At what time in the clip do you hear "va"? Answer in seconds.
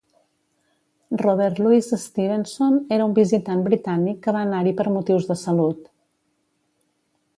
4.39-4.43